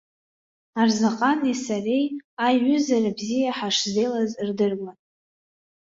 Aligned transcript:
Арзаҟани 0.79 1.55
сареи 1.65 2.05
аиҩызара 2.45 3.11
бзиа 3.17 3.53
шаҳзеилаз 3.57 4.31
рдыруан. 4.47 4.97